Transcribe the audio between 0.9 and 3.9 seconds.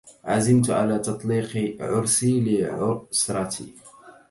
تطليق عرسي لعسرتي